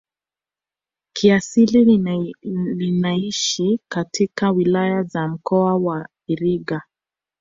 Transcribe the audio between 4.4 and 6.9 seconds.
wilaya za mkoa wa Iringa